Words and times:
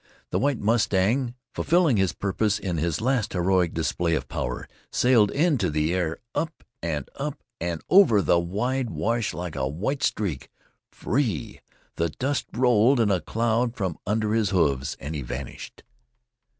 The 0.31 0.39
White 0.39 0.59
Mustang, 0.59 1.35
fulfilling 1.53 1.97
his 1.97 2.11
purpose 2.11 2.57
in 2.57 2.79
a 2.79 2.91
last 3.03 3.33
heroic 3.33 3.71
display 3.71 4.15
of 4.15 4.27
power, 4.27 4.67
sailed 4.91 5.29
into 5.29 5.69
the 5.69 5.93
air, 5.93 6.17
up 6.33 6.63
and 6.81 7.07
up, 7.17 7.43
and 7.59 7.83
over 7.87 8.23
the 8.23 8.39
wide 8.39 8.89
wash 8.89 9.31
like 9.31 9.55
a 9.55 9.67
white 9.67 10.01
streak. 10.01 10.49
Free! 10.91 11.59
the 11.97 12.09
dust 12.09 12.47
rolled 12.51 12.99
in 12.99 13.11
a 13.11 13.21
cloud 13.21 13.75
from 13.75 13.99
under 14.07 14.33
his 14.33 14.49
hoofs, 14.49 14.97
and 14.99 15.13
he 15.13 15.21
vanished. 15.21 15.83